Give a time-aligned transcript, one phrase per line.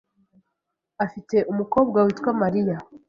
[1.05, 2.75] Afite umukobwa witwa Mariya.